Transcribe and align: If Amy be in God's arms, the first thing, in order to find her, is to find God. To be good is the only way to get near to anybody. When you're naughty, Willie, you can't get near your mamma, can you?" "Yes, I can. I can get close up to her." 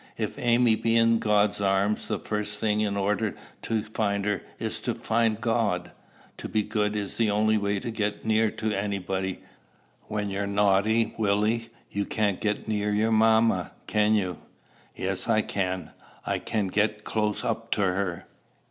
If 0.17 0.39
Amy 0.39 0.75
be 0.75 0.97
in 0.97 1.19
God's 1.19 1.61
arms, 1.61 2.07
the 2.07 2.17
first 2.17 2.57
thing, 2.59 2.81
in 2.81 2.97
order 2.97 3.35
to 3.61 3.83
find 3.83 4.25
her, 4.25 4.41
is 4.57 4.81
to 4.81 4.95
find 4.95 5.39
God. 5.39 5.91
To 6.37 6.49
be 6.49 6.63
good 6.63 6.95
is 6.95 7.17
the 7.17 7.29
only 7.29 7.59
way 7.59 7.79
to 7.79 7.91
get 7.91 8.25
near 8.25 8.49
to 8.49 8.73
anybody. 8.73 9.41
When 10.07 10.31
you're 10.31 10.47
naughty, 10.47 11.13
Willie, 11.19 11.69
you 11.91 12.05
can't 12.05 12.41
get 12.41 12.67
near 12.67 12.91
your 12.91 13.11
mamma, 13.11 13.73
can 13.85 14.15
you?" 14.15 14.39
"Yes, 14.95 15.27
I 15.29 15.43
can. 15.43 15.91
I 16.25 16.39
can 16.39 16.69
get 16.69 17.03
close 17.03 17.43
up 17.43 17.69
to 17.73 17.81
her." 17.81 18.25